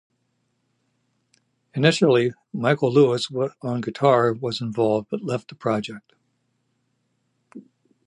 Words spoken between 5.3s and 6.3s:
the project.